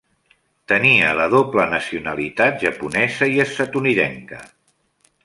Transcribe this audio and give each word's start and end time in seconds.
Tenia 0.71 1.09
la 1.19 1.27
doble 1.33 1.65
nacionalitat 1.73 2.57
japonesa 2.63 3.29
i 3.35 3.39
estatunidenca. 3.45 4.41